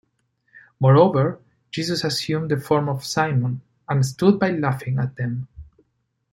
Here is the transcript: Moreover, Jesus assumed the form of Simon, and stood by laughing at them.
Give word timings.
Moreover, 0.79 1.39
Jesus 1.69 2.03
assumed 2.03 2.49
the 2.49 2.57
form 2.59 2.89
of 2.89 3.05
Simon, 3.05 3.61
and 3.87 4.03
stood 4.03 4.39
by 4.39 4.49
laughing 4.49 4.97
at 4.97 5.15
them. 5.15 5.47